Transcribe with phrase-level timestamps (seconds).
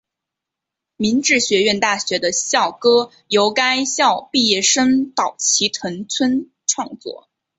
[0.97, 7.29] 明治学院大学的校歌由该校毕业生岛崎藤村创作。